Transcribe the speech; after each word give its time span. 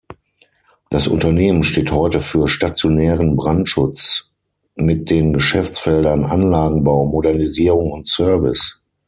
Das 0.89 1.07
Unternehmen 1.07 1.61
steht 1.61 1.91
heute 1.91 2.21
für 2.21 2.47
„stationären 2.47 3.35
Brandschutz“ 3.35 4.33
mit 4.75 5.11
den 5.11 5.31
Geschäftsfeldern 5.31 6.25
Anlagenbau, 6.25 7.05
Modernisierung 7.05 7.91
und 7.91 8.07
Service. 8.07 8.81